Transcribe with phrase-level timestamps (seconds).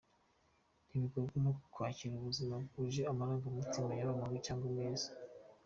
[0.87, 5.07] ntibagorwa no kwakira ubuzima bwuje amarangamutima yaba mabi cyangwa meza.